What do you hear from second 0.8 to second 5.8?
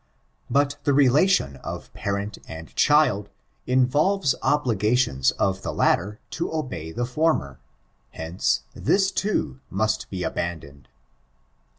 the relation of parent and child involves obligations of the